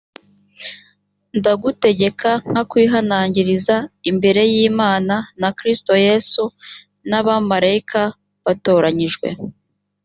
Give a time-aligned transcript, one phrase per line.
[1.37, 3.75] ndagutegeka nkwihanangiriza
[4.11, 6.43] imbere y imana na kristo yesu
[7.09, 8.01] n abamarayika
[8.45, 9.27] batoranyijwe